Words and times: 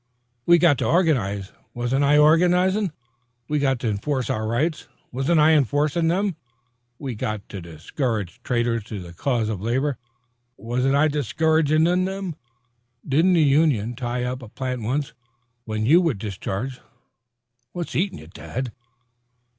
We 0.47 0.57
got 0.57 0.79
to 0.79 0.85
organize. 0.87 1.51
Wasn't 1.75 2.03
I 2.03 2.17
organizin'? 2.17 2.91
We 3.47 3.59
got 3.59 3.77
to 3.81 3.87
enforce 3.87 4.31
our 4.31 4.47
rights. 4.47 4.87
Wasn't 5.11 5.39
I 5.39 5.51
enforcin' 5.51 6.07
them? 6.07 6.37
We 6.97 7.13
got 7.13 7.47
to 7.49 7.61
discourage 7.61 8.41
traitors 8.41 8.83
to 8.85 8.99
the 8.99 9.13
cause 9.13 9.47
of 9.47 9.61
labor. 9.61 9.99
Wasn't 10.57 10.95
I 10.95 11.07
discouragin' 11.07 11.83
them? 11.83 12.35
Didn't 13.07 13.33
the 13.33 13.43
union 13.43 13.95
tie 13.95 14.23
up 14.23 14.41
a 14.41 14.47
plant 14.49 14.81
once 14.81 15.13
when 15.65 15.85
you 15.85 16.01
was 16.01 16.17
discharged? 16.17 16.81
What's 17.73 17.95
eatin' 17.95 18.17
you, 18.17 18.25
dad?" 18.27 18.71